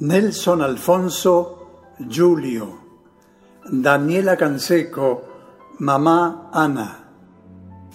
[0.00, 2.80] Nelson Alfonso, Julio,
[3.70, 5.22] Daniela Canseco,
[5.78, 7.10] Mamá Ana,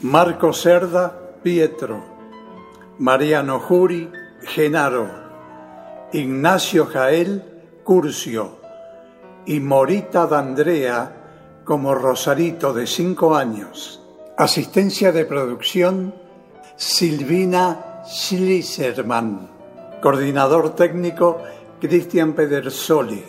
[0.03, 2.02] Marco Cerda, Pietro,
[3.00, 4.09] Mariano Juri,
[4.44, 5.09] Genaro,
[6.14, 8.59] Ignacio Jael, Curcio
[9.45, 14.02] y Morita D'Andrea como Rosarito de cinco años.
[14.38, 16.16] Asistencia de producción
[16.77, 19.50] Silvina Schliserman.
[20.02, 21.44] Coordinador técnico
[21.80, 23.23] Cristian Pedersoli.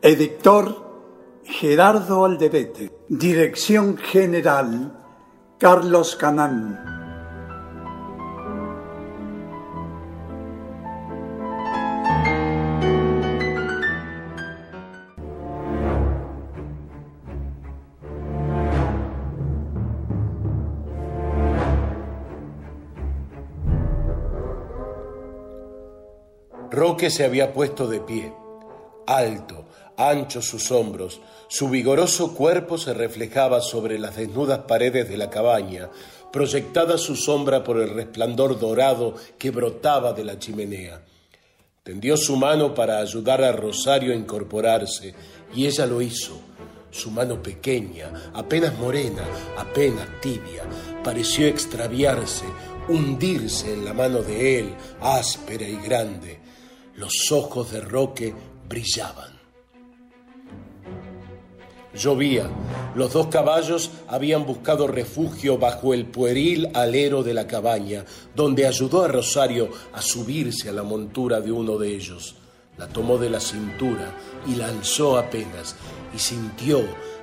[0.00, 2.90] Editor Gerardo Alderete.
[3.08, 4.96] Dirección General
[5.58, 6.99] Carlos Canán.
[27.00, 28.30] Roque se había puesto de pie,
[29.06, 29.64] alto,
[29.96, 35.88] anchos sus hombros, su vigoroso cuerpo se reflejaba sobre las desnudas paredes de la cabaña,
[36.30, 41.00] proyectada su sombra por el resplandor dorado que brotaba de la chimenea.
[41.82, 45.14] Tendió su mano para ayudar a Rosario a incorporarse,
[45.54, 46.38] y ella lo hizo.
[46.90, 49.24] Su mano pequeña, apenas morena,
[49.56, 50.64] apenas tibia,
[51.02, 52.44] pareció extraviarse,
[52.88, 56.39] hundirse en la mano de él, áspera y grande.
[57.00, 58.34] Los ojos de Roque
[58.68, 59.30] brillaban.
[61.94, 62.50] Llovía.
[62.94, 68.04] Los dos caballos habían buscado refugio bajo el pueril alero de la cabaña,
[68.36, 72.34] donde ayudó a Rosario a subirse a la montura de uno de ellos.
[72.76, 74.14] La tomó de la cintura
[74.46, 75.76] y lanzó apenas,
[76.14, 76.82] y sintió,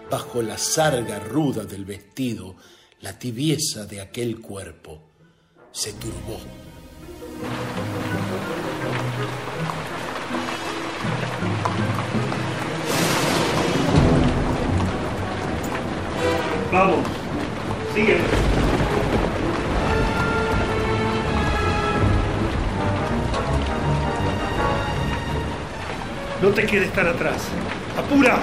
[0.09, 2.55] bajo la sarga ruda del vestido,
[3.01, 5.03] la tibieza de aquel cuerpo.
[5.71, 6.66] Se turbó.
[16.77, 16.99] Vamos,
[17.95, 18.19] sígueme.
[26.39, 27.47] No te quedes tan atrás.
[27.97, 28.37] ¡Apura!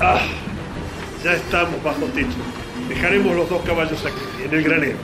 [0.00, 0.20] Ah,
[1.24, 2.28] ya estamos bajo techo.
[2.88, 4.98] Dejaremos los dos caballos aquí, en el granero.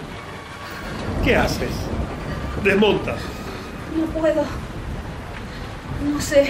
[1.25, 1.72] ¿Qué haces?
[2.62, 3.16] Desmonta.
[3.97, 4.66] No puedo.
[6.05, 6.49] No sé.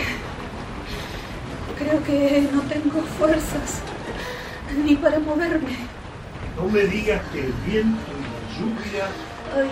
[1.78, 3.82] Creo que no tengo fuerzas
[4.84, 5.76] ni para moverme.
[6.56, 9.06] No me digas que el viento y la lluvia
[9.54, 9.70] Ay,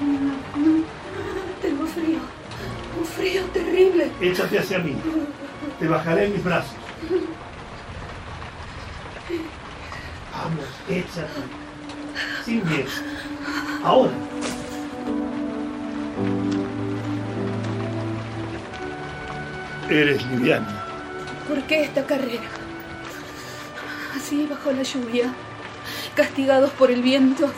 [0.00, 0.84] no, no,
[1.60, 2.18] tengo frío.
[2.98, 4.10] Un frío terrible.
[4.20, 4.96] Échate hacia mí.
[5.78, 6.76] Te bajaré en mis brazos.
[10.32, 11.42] Vamos, échate.
[12.44, 12.88] Sin miedo.
[13.84, 14.31] Ahora.
[19.92, 20.86] Eres liviana.
[21.46, 22.48] ¿Por qué esta carrera?
[24.16, 25.34] Así bajo la lluvia,
[26.14, 27.52] castigados por el viento.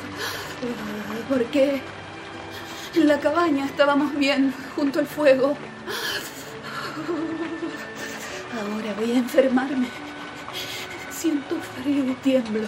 [1.28, 1.80] ¿Por qué?
[2.96, 5.56] En la cabaña estábamos bien, junto al fuego.
[8.52, 9.86] Ahora voy a enfermarme.
[11.12, 12.66] Siento frío y tiemblo.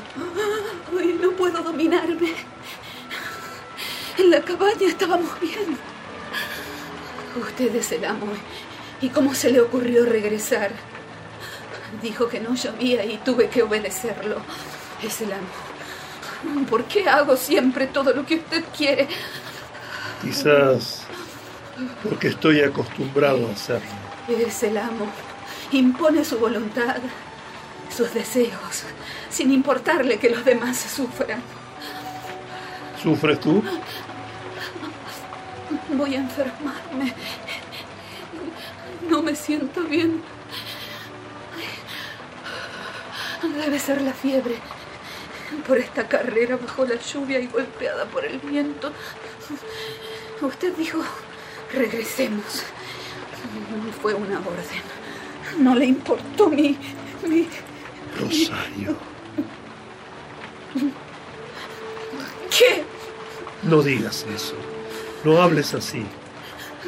[0.96, 2.34] Ay, no puedo dominarme.
[4.16, 5.76] En la cabaña estábamos bien.
[7.36, 8.28] Usted es el amo.
[9.00, 10.72] ¿Y cómo se le ocurrió regresar?
[12.02, 14.36] Dijo que no llovía y tuve que obedecerlo.
[15.02, 16.66] Es el amo.
[16.68, 19.08] ¿Por qué hago siempre todo lo que usted quiere?
[20.22, 21.06] Quizás
[22.02, 23.86] porque estoy acostumbrado a hacerlo.
[24.28, 25.06] Es el amo.
[25.72, 26.96] Impone su voluntad,
[27.94, 28.84] sus deseos,
[29.30, 31.42] sin importarle que los demás sufran.
[33.02, 33.62] ¿Sufres tú?
[35.90, 37.14] Voy a enfermarme.
[39.10, 40.22] No me siento bien.
[43.42, 44.56] Debe ser la fiebre.
[45.66, 48.92] Por esta carrera bajo la lluvia y golpeada por el viento.
[50.40, 50.98] Usted dijo,
[51.72, 52.64] regresemos.
[54.02, 54.82] Fue una orden.
[55.58, 56.76] No le importó mi...
[57.26, 57.48] mi...
[58.18, 58.96] Rosario.
[62.50, 62.84] ¿Qué?
[63.62, 64.54] No digas eso.
[65.24, 66.04] No hables así.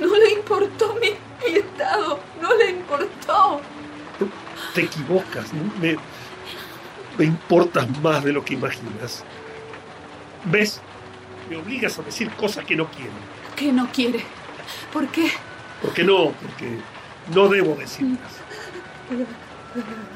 [0.01, 1.11] No le importó mi,
[1.51, 2.21] mi estado.
[2.41, 3.61] No le importó.
[4.75, 5.53] Te equivocas.
[5.81, 5.97] Me,
[7.17, 9.25] me importas más de lo que imaginas.
[10.45, 10.81] ¿Ves?
[11.49, 13.13] Me obligas a decir cosas que no quiero.
[13.57, 14.21] ¿Qué no quiere?
[14.93, 15.31] ¿Por qué?
[15.83, 16.79] Porque no, porque
[17.35, 18.19] no debo decirlas.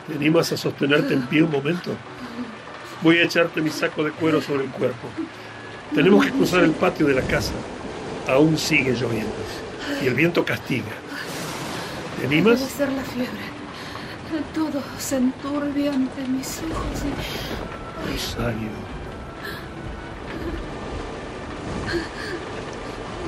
[0.08, 1.94] ¿Te animas a sostenerte en pie un momento?
[3.00, 5.08] Voy a echarte mi saco de cuero sobre el cuerpo.
[5.94, 7.52] Tenemos que cruzar el patio de la casa.
[8.28, 9.32] Aún sigue lloviendo.
[10.02, 10.92] Y el viento castiga.
[12.22, 12.60] ¿Te animas?
[12.60, 13.42] Debe ser la fiebre.
[14.54, 17.12] Todo se enturbia ante mis ojos y...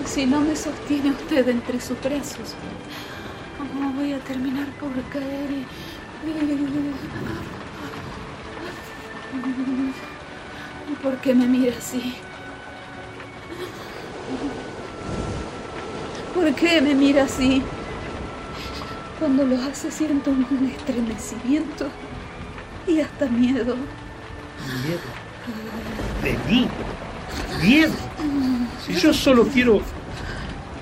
[0.07, 2.55] Si no me sostiene usted entre sus brazos,
[3.97, 5.67] voy a terminar por caer y...
[11.03, 12.15] ¿Por qué me mira así?
[16.33, 17.61] ¿Por qué me mira así?
[19.25, 21.89] Cuando lo hace siento un estremecimiento
[22.87, 23.75] y hasta miedo.
[24.85, 25.01] Miedo.
[26.23, 26.69] De mí.
[27.63, 27.95] Miedo.
[28.85, 29.81] Si yo solo quiero...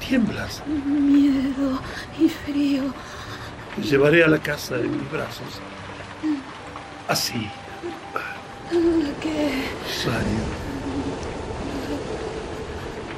[0.01, 0.61] Tiemblas.
[0.67, 1.81] Miedo
[2.19, 2.83] y frío.
[3.77, 5.61] Te llevaré a la casa en mis brazos.
[7.07, 7.49] Así.
[9.21, 9.67] ¿Qué?
[9.87, 10.43] Rosario.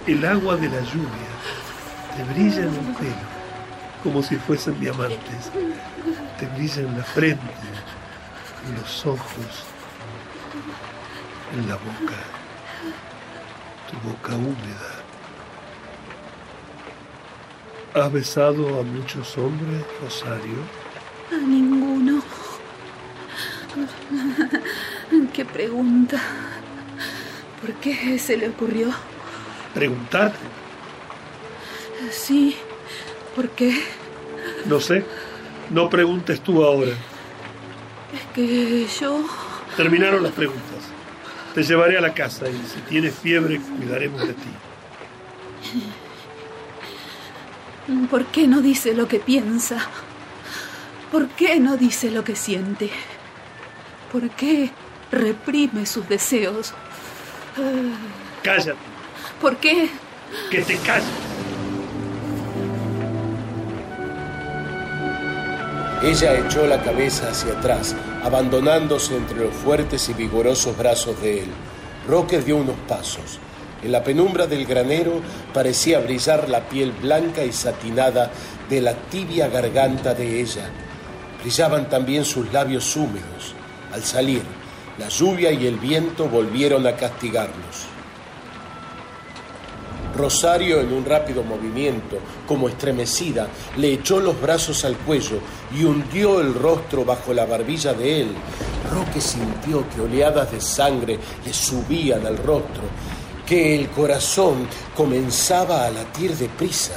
[0.07, 1.33] El agua de la lluvia
[2.15, 3.34] te brilla en el pelo
[4.05, 5.51] como si fuesen diamantes.
[6.39, 7.43] Te brilla en la frente,
[8.69, 9.65] en los ojos,
[11.55, 12.21] en la boca,
[13.91, 14.91] tu boca húmeda.
[17.95, 20.59] ¿Has besado a muchos hombres, Rosario?
[21.33, 22.23] A ninguno.
[25.33, 26.21] ¿Qué pregunta?
[27.61, 28.91] ¿Por qué se le ocurrió?
[29.73, 30.39] ¿Preguntarte?
[32.11, 32.57] Sí,
[33.35, 33.75] ¿por qué?
[34.67, 35.05] No sé.
[35.71, 36.91] No preguntes tú ahora.
[36.91, 39.25] Es que yo...
[39.77, 40.63] Terminaron las preguntas.
[41.55, 44.51] Te llevaré a la casa y si tienes fiebre cuidaremos de ti.
[48.11, 49.89] ¿Por qué no dice lo que piensa?
[51.11, 52.91] ¿Por qué no dice lo que siente?
[54.11, 54.71] ¿Por qué
[55.11, 56.75] reprime sus deseos?
[58.43, 58.79] Cállate.
[59.41, 59.89] ¿Por qué?
[60.51, 61.34] Que te calles.
[66.05, 71.49] Ella echó la cabeza hacia atrás, abandonándose entre los fuertes y vigorosos brazos de él.
[72.07, 73.39] Roque dio unos pasos.
[73.83, 75.23] En la penumbra del granero
[75.55, 78.31] parecía brillar la piel blanca y satinada
[78.69, 80.69] de la tibia garganta de ella.
[81.41, 83.55] Brillaban también sus labios húmedos.
[83.91, 84.43] Al salir,
[84.99, 87.94] la lluvia y el viento volvieron a castigarlos.
[90.17, 95.39] Rosario, en un rápido movimiento, como estremecida, le echó los brazos al cuello
[95.77, 98.29] y hundió el rostro bajo la barbilla de él.
[98.93, 102.83] Roque sintió que oleadas de sangre le subían al rostro,
[103.47, 104.67] que el corazón
[104.97, 106.95] comenzaba a latir deprisa.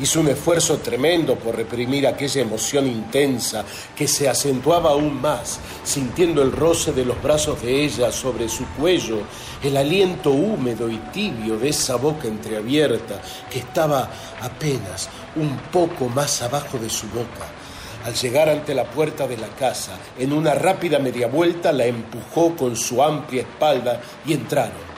[0.00, 6.42] Hizo un esfuerzo tremendo por reprimir aquella emoción intensa que se acentuaba aún más, sintiendo
[6.42, 9.18] el roce de los brazos de ella sobre su cuello,
[9.62, 14.10] el aliento húmedo y tibio de esa boca entreabierta que estaba
[14.40, 17.46] apenas un poco más abajo de su boca.
[18.04, 22.56] Al llegar ante la puerta de la casa, en una rápida media vuelta la empujó
[22.56, 24.94] con su amplia espalda y entraron.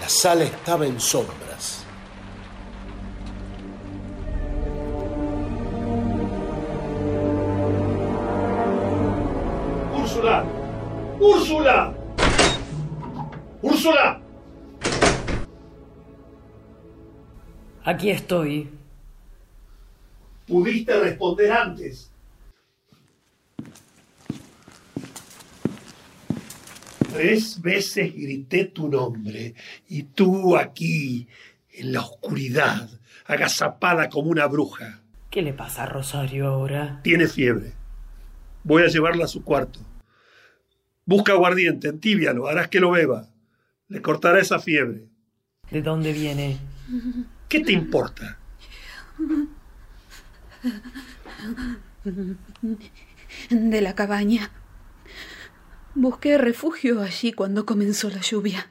[0.00, 1.73] La sala estaba en sombras.
[11.20, 11.94] Úrsula.
[13.62, 14.20] Úrsula.
[17.84, 18.70] Aquí estoy.
[20.46, 22.10] Pudiste responder antes.
[27.12, 29.54] Tres veces grité tu nombre
[29.88, 31.28] y tú aquí,
[31.72, 32.88] en la oscuridad,
[33.26, 35.00] agazapada como una bruja.
[35.30, 37.00] ¿Qué le pasa a Rosario ahora?
[37.04, 37.72] Tiene fiebre.
[38.64, 39.78] Voy a llevarla a su cuarto.
[41.06, 43.28] Busca aguardiente, entíbialo, harás que lo beba.
[43.88, 45.04] Le cortará esa fiebre.
[45.70, 46.58] ¿De dónde viene?
[47.48, 48.38] ¿Qué te importa?
[53.50, 54.50] De la cabaña.
[55.94, 58.66] Busqué refugio allí cuando comenzó la lluvia.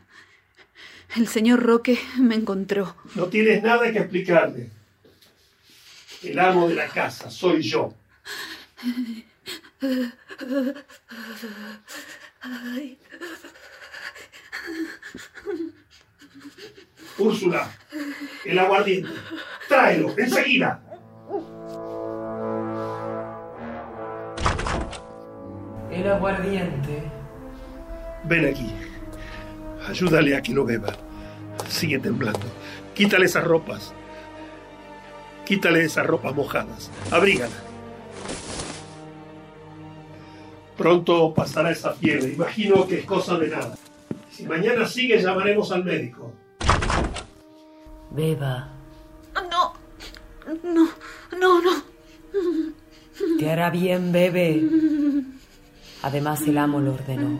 [1.16, 2.96] El señor Roque me encontró.
[3.16, 4.72] No tienes nada que explicarle.
[6.24, 7.94] El amo de la casa soy yo.
[17.18, 17.72] Úrsula,
[18.44, 19.10] el aguardiente.
[19.68, 20.82] Tráelo, enseguida.
[25.92, 27.04] El aguardiente.
[28.26, 28.74] Ven aquí.
[29.88, 30.94] Ayúdale a que lo beba.
[31.70, 32.40] Sigue temblando.
[32.94, 33.94] Quítale esas ropas.
[35.46, 36.90] Quítale esas ropas mojadas.
[37.12, 37.73] Abrígala.
[40.78, 42.34] Pronto pasará esa fiebre.
[42.34, 43.76] Imagino que es cosa de nada.
[44.32, 46.34] Si mañana sigue, llamaremos al médico.
[48.12, 48.70] Beba.
[49.50, 49.74] No,
[50.64, 50.90] no,
[51.40, 51.84] no, no.
[53.38, 54.64] Te hará bien, bebe.
[56.02, 57.40] Además, el amo lo ordenó.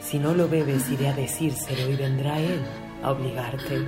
[0.00, 2.60] Si no lo bebes, iré a decírselo y vendrá él
[3.02, 3.84] a obligarte.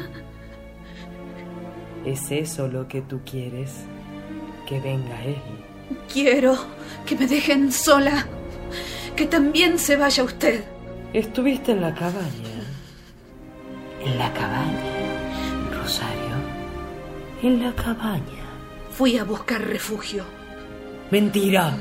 [2.05, 3.85] ¿Es eso lo que tú quieres?
[4.69, 5.37] Que venga él.
[6.13, 6.57] Quiero
[7.05, 8.27] que me dejen sola.
[9.15, 10.65] Que también se vaya usted.
[11.13, 12.57] Estuviste en la cabaña.
[14.05, 16.37] En la cabaña, Rosario.
[17.43, 18.45] En la cabaña.
[18.91, 20.25] Fui a buscar refugio.
[21.11, 21.77] Mentira.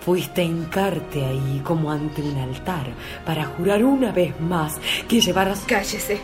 [0.00, 2.92] Fuiste a hincarte ahí como ante un altar
[3.24, 4.76] para jurar una vez más
[5.08, 5.64] que llevaras...
[5.66, 6.20] Cállese.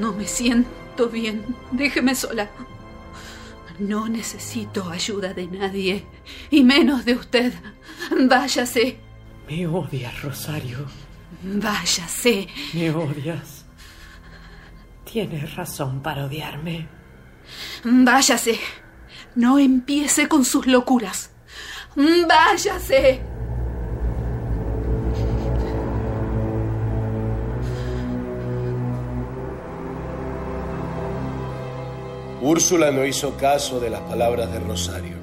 [0.00, 1.44] No me siento bien.
[1.70, 2.48] Déjeme sola.
[3.78, 6.06] No necesito ayuda de nadie,
[6.50, 7.52] y menos de usted.
[8.28, 8.98] Váyase.
[9.48, 10.86] Me odias, Rosario.
[11.42, 12.48] Váyase.
[12.74, 13.64] Me odias.
[15.04, 16.88] Tienes razón para odiarme.
[17.84, 18.58] Váyase.
[19.34, 21.30] No empiece con sus locuras.
[21.96, 23.31] Váyase.
[32.44, 35.14] Úrsula no hizo caso de las palabras de Rosario.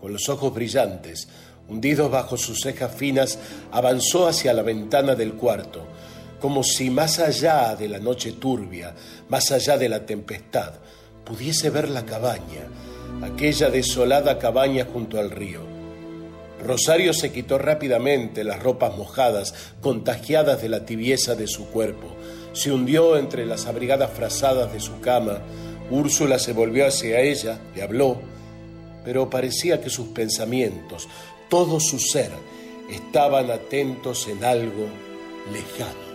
[0.00, 1.28] Con los ojos brillantes,
[1.68, 3.38] hundidos bajo sus cejas finas,
[3.70, 5.86] avanzó hacia la ventana del cuarto,
[6.40, 8.96] como si más allá de la noche turbia,
[9.28, 10.72] más allá de la tempestad,
[11.24, 12.66] pudiese ver la cabaña,
[13.22, 15.60] aquella desolada cabaña junto al río.
[16.66, 22.08] Rosario se quitó rápidamente las ropas mojadas, contagiadas de la tibieza de su cuerpo,
[22.54, 25.38] se hundió entre las abrigadas frazadas de su cama,
[25.90, 28.20] Úrsula se volvió hacia ella, le habló,
[29.04, 31.08] pero parecía que sus pensamientos,
[31.48, 32.30] todo su ser,
[32.88, 34.86] estaban atentos en algo
[35.52, 36.10] lejano.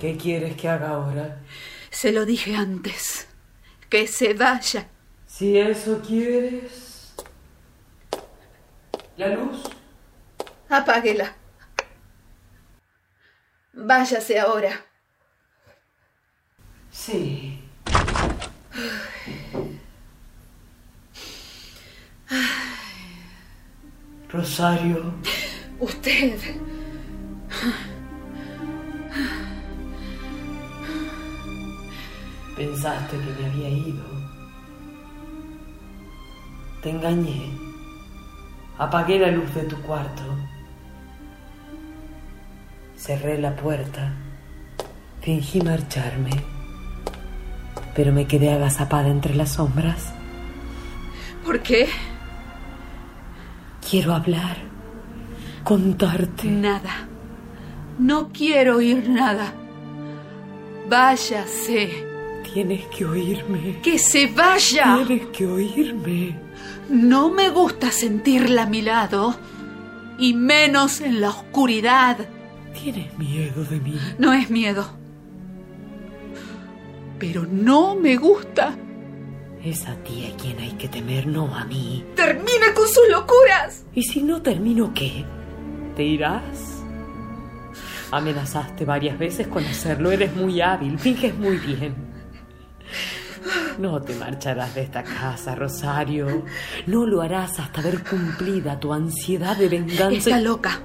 [0.00, 1.40] ¿Qué quieres que haga ahora?
[1.90, 3.28] Se lo dije antes.
[3.88, 4.88] Que se vaya.
[5.26, 7.12] Si eso quieres...
[9.16, 9.62] ¿La luz?
[10.68, 11.36] Apáguela.
[13.74, 14.84] Váyase ahora.
[16.90, 17.58] Sí.
[24.28, 25.14] Rosario.
[25.80, 26.38] Usted.
[32.56, 34.04] Pensaste que me había ido.
[36.82, 37.50] Te engañé.
[38.78, 40.22] Apagué la luz de tu cuarto.
[43.04, 44.12] Cerré la puerta.
[45.22, 46.30] Fingí marcharme.
[47.96, 50.12] Pero me quedé agazapada entre las sombras.
[51.44, 51.88] ¿Por qué?
[53.90, 54.56] Quiero hablar.
[55.64, 56.46] Contarte.
[56.46, 57.08] Nada.
[57.98, 59.52] No quiero oír nada.
[60.88, 61.90] Váyase.
[62.54, 63.80] Tienes que oírme.
[63.82, 65.04] Que se vaya.
[65.04, 66.38] Tienes que oírme.
[66.88, 69.34] No me gusta sentirla a mi lado.
[70.20, 72.16] Y menos en la oscuridad.
[72.74, 73.98] Tienes miedo de mí.
[74.18, 74.84] No es miedo.
[77.18, 78.76] Pero no me gusta.
[79.62, 82.04] Es a ti a quien hay que temer, no a mí.
[82.16, 83.84] Termine con sus locuras.
[83.94, 85.24] ¿Y si no termino qué?
[85.94, 86.82] ¿Te irás?
[88.10, 90.10] Amenazaste varias veces con hacerlo.
[90.10, 90.98] Eres muy hábil.
[90.98, 91.94] Finges muy bien.
[93.78, 96.44] No te marcharás de esta casa, Rosario.
[96.86, 100.30] No lo harás hasta ver cumplida tu ansiedad de venganza.
[100.30, 100.80] Está loca.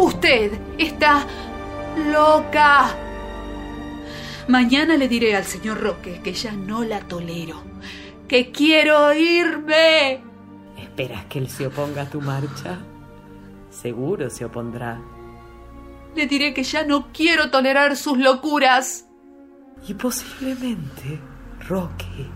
[0.00, 1.26] Usted está
[2.10, 2.88] loca.
[4.48, 7.62] Mañana le diré al señor Roque que ya no la tolero,
[8.26, 10.22] que quiero irme.
[10.78, 12.78] ¿Esperas que él se oponga a tu marcha?
[13.68, 15.02] Seguro se opondrá.
[16.16, 19.04] Le diré que ya no quiero tolerar sus locuras.
[19.86, 21.20] Y posiblemente,
[21.68, 22.26] Roque,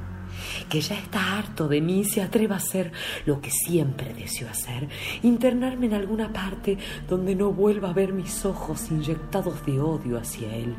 [0.68, 2.92] que ya está harto de mí, se atreva a hacer
[3.26, 4.88] lo que siempre deseó hacer,
[5.22, 6.78] internarme en alguna parte
[7.08, 10.74] donde no vuelva a ver mis ojos inyectados de odio hacia él,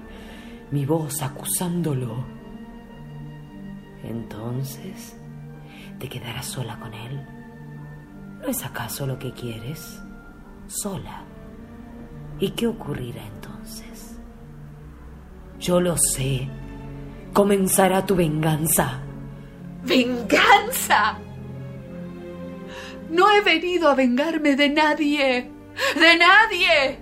[0.72, 2.26] mi voz acusándolo.
[4.04, 5.18] Entonces,
[6.00, 7.26] ¿te quedarás sola con él?
[8.42, 10.00] ¿No es acaso lo que quieres?
[10.68, 11.24] Sola.
[12.40, 14.18] ¿Y qué ocurrirá entonces?
[15.60, 16.48] Yo lo sé.
[17.34, 19.02] Comenzará tu venganza.
[19.86, 21.20] ¿Venganza?
[23.10, 25.52] No he venido a vengarme de nadie.
[25.96, 27.00] ¡De nadie!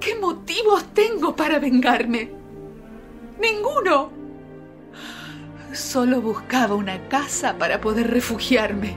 [0.00, 2.30] ¿Qué motivos tengo para vengarme?
[3.40, 4.10] Ninguno.
[5.72, 8.96] Solo buscaba una casa para poder refugiarme.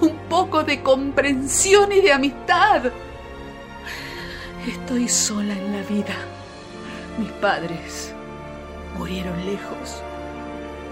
[0.00, 2.92] Un poco de comprensión y de amistad.
[4.66, 6.14] Estoy sola en la vida.
[7.18, 8.12] Mis padres
[8.96, 10.02] murieron lejos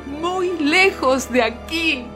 [0.06, 2.06] muy lejos de aquí.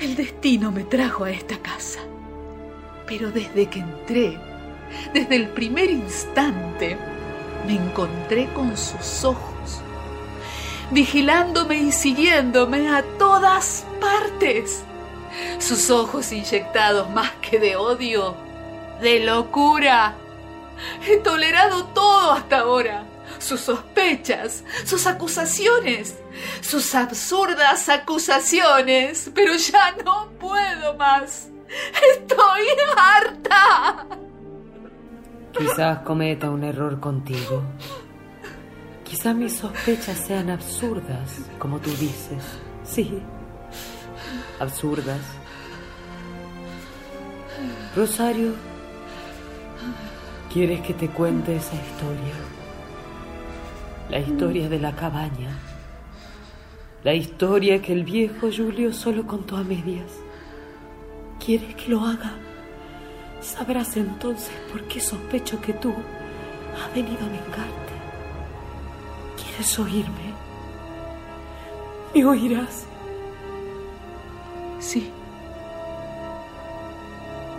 [0.00, 2.00] El destino me trajo a esta casa.
[3.06, 4.38] Pero desde que entré,
[5.12, 6.96] desde el primer instante,
[7.66, 9.80] me encontré con sus ojos,
[10.90, 14.84] vigilándome y siguiéndome a todas partes.
[15.58, 18.34] Sus ojos inyectados más que de odio,
[19.00, 20.14] de locura.
[21.06, 23.04] He tolerado todo hasta ahora
[23.44, 26.16] sus sospechas, sus acusaciones,
[26.60, 31.48] sus absurdas acusaciones, pero ya no puedo más.
[32.16, 34.06] Estoy harta.
[35.56, 37.62] Quizás cometa un error contigo.
[39.04, 42.42] Quizás mis sospechas sean absurdas, como tú dices.
[42.84, 43.22] Sí,
[44.58, 45.20] absurdas.
[47.94, 48.54] Rosario,
[50.52, 52.34] ¿quieres que te cuente esa historia?
[54.10, 55.58] La historia de la cabaña,
[57.02, 60.10] la historia que el viejo Julio solo contó a medias.
[61.44, 62.32] ¿Quieres que lo haga?
[63.40, 67.94] Sabrás entonces por qué sospecho que tú has venido a vengarte.
[69.36, 70.32] ¿Quieres oírme?
[72.14, 72.86] ¿Me oirás?
[74.80, 75.10] Sí.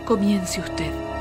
[0.05, 1.14] Comience usted.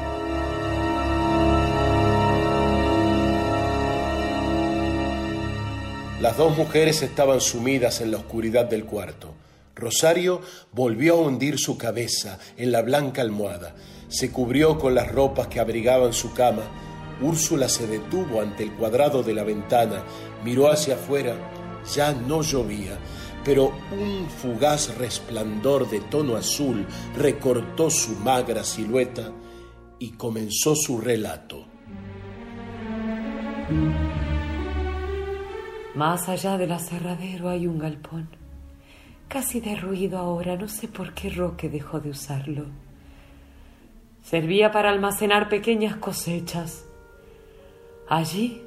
[6.25, 9.35] Las dos mujeres estaban sumidas en la oscuridad del cuarto.
[9.75, 10.41] Rosario
[10.73, 13.75] volvió a hundir su cabeza en la blanca almohada.
[14.09, 16.63] Se cubrió con las ropas que abrigaban su cama.
[17.21, 20.03] Úrsula se detuvo ante el cuadrado de la ventana,
[20.43, 21.37] miró hacia afuera.
[21.95, 22.99] Ya no llovía,
[23.45, 26.87] pero un fugaz resplandor de tono azul
[27.19, 29.31] recortó su magra silueta
[29.99, 31.67] y comenzó su relato.
[35.95, 38.29] Más allá del aserradero hay un galpón,
[39.29, 42.67] casi derruido ahora, no sé por qué Roque dejó de usarlo.
[44.21, 46.85] Servía para almacenar pequeñas cosechas.
[48.09, 48.65] Allí,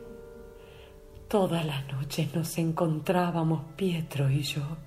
[1.28, 4.78] todas las noches nos encontrábamos Pietro y yo.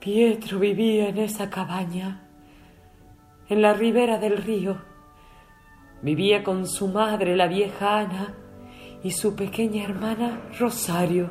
[0.00, 2.22] Pietro vivía en esa cabaña,
[3.48, 4.78] en la ribera del río.
[6.02, 8.34] Vivía con su madre, la vieja Ana,
[9.02, 11.30] y su pequeña hermana Rosario.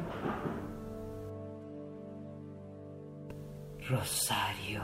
[3.88, 4.84] Rosario.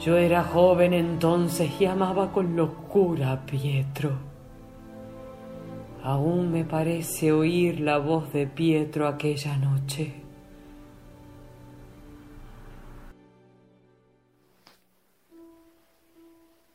[0.00, 4.18] Yo era joven entonces y amaba con locura a Pietro.
[6.02, 10.22] Aún me parece oír la voz de Pietro aquella noche.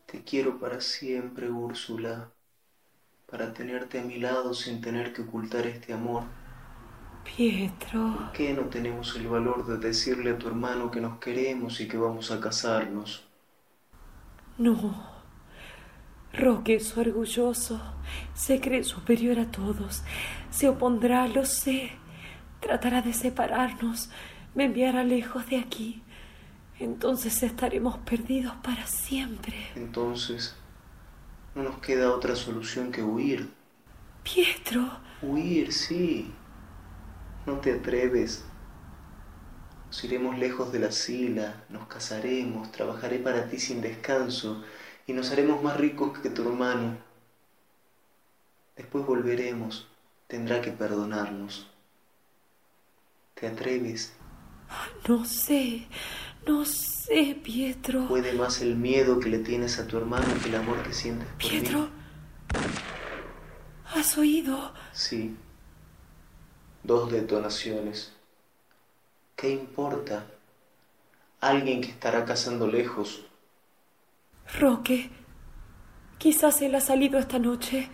[0.06, 2.30] Te quiero para siempre, Úrsula
[3.34, 6.22] para tenerte a mi lado sin tener que ocultar este amor.
[7.26, 8.15] Pietro.
[8.15, 11.88] ¿Por qué no tenemos el valor de decirle a tu hermano que nos queremos y
[11.88, 13.28] que vamos a casarnos?
[14.60, 15.12] No.
[16.32, 17.82] Roque es orgulloso,
[18.36, 20.04] se cree superior a todos,
[20.52, 21.89] se opondrá, lo sé,
[22.60, 24.12] tratará de separarnos,
[24.54, 26.04] me enviará lejos de aquí.
[26.78, 29.56] Entonces estaremos perdidos para siempre.
[29.76, 30.56] Entonces,
[31.56, 33.52] no nos queda otra solución que huir.
[34.24, 35.00] Pietro.
[35.22, 36.34] Huir, sí.
[37.46, 38.46] No te atreves.
[39.88, 44.63] Nos iremos lejos de la sila, nos casaremos, trabajaré para ti sin descanso
[45.06, 46.98] y nos haremos más ricos que tu hermano.
[48.76, 49.88] Después volveremos,
[50.28, 51.70] tendrá que perdonarnos.
[53.36, 54.13] ¿Te atreves?
[55.08, 55.88] No sé,
[56.47, 58.08] no sé, Pietro.
[58.08, 61.27] Puede más el miedo que le tienes a tu hermano que el amor que sientes
[61.27, 61.89] por Pietro, mí.
[63.95, 64.73] ¿has oído?
[64.91, 65.36] Sí.
[66.84, 68.13] Dos detonaciones.
[69.36, 70.25] ¿Qué importa?
[71.39, 73.25] Alguien que estará cazando lejos.
[74.60, 75.10] Roque,
[76.17, 77.89] quizás él ha salido esta noche.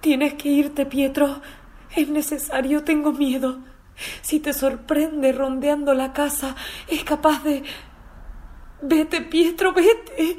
[0.00, 1.40] Tienes que irte, Pietro.
[1.96, 3.60] Es necesario, tengo miedo.
[4.22, 6.56] Si te sorprende rondeando la casa,
[6.88, 7.62] es capaz de...
[8.82, 10.36] Vete, Pietro, vete.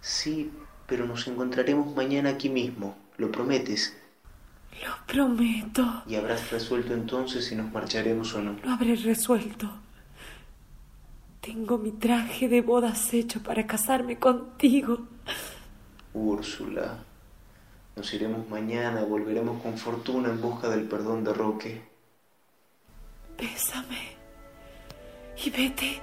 [0.00, 0.50] Sí,
[0.86, 2.96] pero nos encontraremos mañana aquí mismo.
[3.18, 3.96] ¿Lo prometes?
[4.82, 6.02] Lo prometo.
[6.06, 8.56] Y habrás resuelto entonces si nos marcharemos o no.
[8.62, 9.68] Lo habré resuelto.
[11.40, 15.08] Tengo mi traje de bodas hecho para casarme contigo.
[16.12, 16.98] Úrsula,
[17.96, 21.87] nos iremos mañana, volveremos con fortuna en busca del perdón de Roque.
[23.38, 24.18] Bésame.
[25.44, 26.02] Y vete,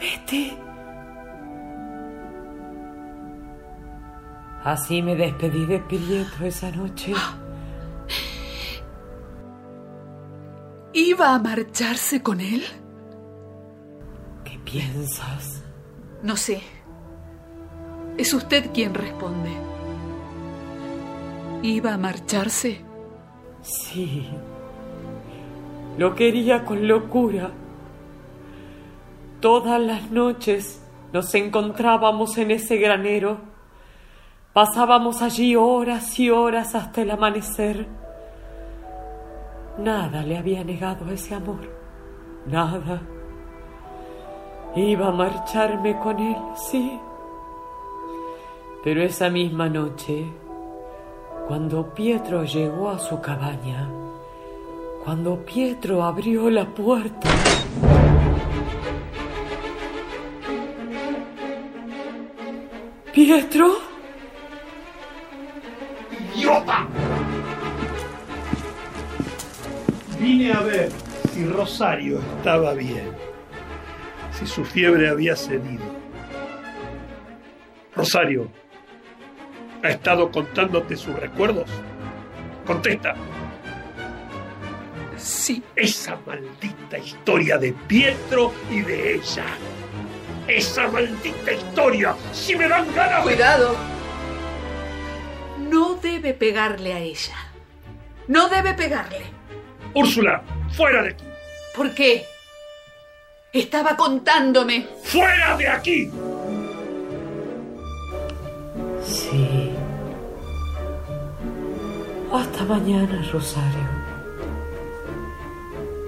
[0.00, 0.58] vete.
[4.64, 7.12] Así me despedí de Pietro esa noche.
[10.92, 12.64] ¿Iba a marcharse con él?
[14.44, 15.62] ¿Qué piensas?
[16.22, 16.62] No sé.
[18.16, 19.50] Es usted quien responde.
[21.62, 22.80] ¿Iba a marcharse?
[23.62, 24.28] Sí.
[25.96, 27.50] Lo quería con locura.
[29.40, 33.38] Todas las noches nos encontrábamos en ese granero.
[34.52, 37.86] Pasábamos allí horas y horas hasta el amanecer.
[39.78, 41.60] Nada le había negado ese amor.
[42.46, 43.00] Nada.
[44.74, 46.98] Iba a marcharme con él, sí.
[48.82, 50.26] Pero esa misma noche,
[51.46, 53.88] cuando Pietro llegó a su cabaña,
[55.04, 57.28] cuando Pietro abrió la puerta,
[63.12, 63.76] Pietro,
[66.34, 66.86] ¡Idiota!
[70.18, 70.90] Vine a ver
[71.32, 73.12] si Rosario estaba bien,
[74.32, 75.84] si su fiebre había cedido.
[77.94, 78.48] Rosario,
[79.82, 81.70] ¿ha estado contándote sus recuerdos?
[82.66, 83.14] Contesta.
[85.24, 85.62] Sí.
[85.74, 89.46] Esa maldita historia de Pietro y de ella.
[90.46, 92.14] Esa maldita historia.
[92.32, 93.22] Si me dan ganas.
[93.22, 93.74] Cuidado.
[95.70, 97.36] No debe pegarle a ella.
[98.28, 99.24] No debe pegarle.
[99.94, 100.42] Úrsula,
[100.76, 101.24] fuera de aquí.
[101.74, 102.26] ¿Por qué?
[103.50, 104.86] Estaba contándome.
[105.04, 106.10] ¡Fuera de aquí!
[109.02, 109.70] sí.
[112.32, 114.13] Hasta mañana, Rosario.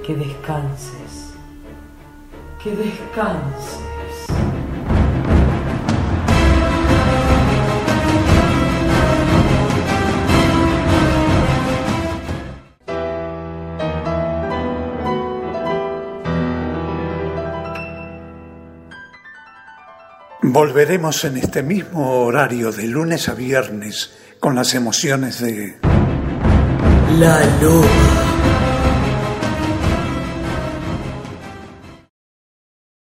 [0.07, 1.35] Que descanses.
[2.63, 3.81] Que descanses.
[20.41, 25.75] Volveremos en este mismo horario de lunes a viernes con las emociones de
[27.19, 28.36] La loba.